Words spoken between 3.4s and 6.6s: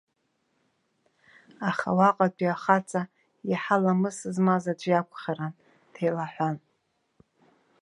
иаҳа ламыс змаз аӡәы иакәхарын, деилаҳәан.